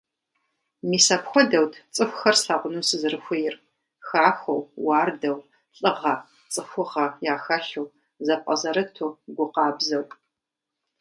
[0.89, 3.55] Мис апхуэдэут цӀыхухэр слъэгъуну сызэрыхуейр:
[4.07, 5.39] хахуэу, уардэу,
[5.79, 6.13] лӀыгъэ,
[6.53, 7.87] цӀыхугъэ яхэлъу,
[8.25, 10.05] зэпӀэзэрыту, гу къабзэу.